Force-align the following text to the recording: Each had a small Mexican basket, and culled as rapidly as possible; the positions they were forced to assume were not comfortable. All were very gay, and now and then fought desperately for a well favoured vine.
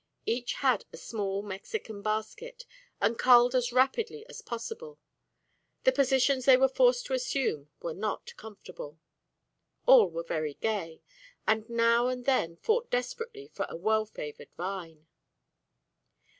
Each 0.25 0.53
had 0.53 0.83
a 0.91 0.97
small 0.97 1.43
Mexican 1.43 2.01
basket, 2.01 2.65
and 2.99 3.19
culled 3.19 3.53
as 3.53 3.71
rapidly 3.71 4.25
as 4.27 4.41
possible; 4.41 4.97
the 5.83 5.91
positions 5.91 6.45
they 6.45 6.57
were 6.57 6.67
forced 6.67 7.05
to 7.05 7.13
assume 7.13 7.69
were 7.83 7.93
not 7.93 8.35
comfortable. 8.35 8.97
All 9.85 10.09
were 10.09 10.23
very 10.23 10.55
gay, 10.55 11.03
and 11.47 11.69
now 11.69 12.07
and 12.07 12.25
then 12.25 12.55
fought 12.55 12.89
desperately 12.89 13.49
for 13.53 13.67
a 13.69 13.75
well 13.77 14.07
favoured 14.07 14.49
vine. 14.57 15.05